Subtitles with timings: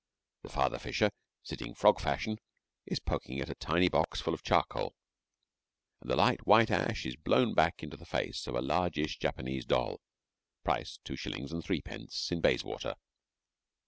[0.41, 1.11] The father fisher,
[1.43, 2.39] sitting frog fashion,
[2.87, 4.95] is poking at a tiny box full of charcoal,
[6.01, 9.63] and the light, white ash is blown back into the face of a largish Japanese
[9.63, 10.01] doll,
[10.63, 12.95] price two shillings and threepence in Bayswater.